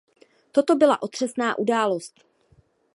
Toto 0.51 0.75
byla 0.75 1.01
otřesná 1.01 1.57
událost. 1.57 2.25